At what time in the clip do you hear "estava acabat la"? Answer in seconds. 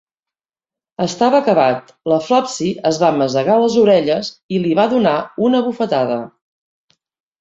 1.03-2.17